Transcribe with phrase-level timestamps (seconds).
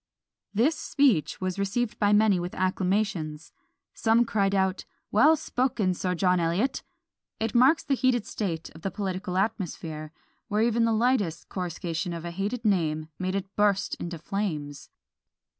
[0.51, 3.51] This speech was received by many with acclamations;
[3.93, 6.81] some cried out, "Well spoken, Sir John Eliot!"
[7.39, 10.11] It marks the heated state of the political atmosphere,
[10.47, 14.89] where even the lightest coruscation of a hated name made it burst into flames!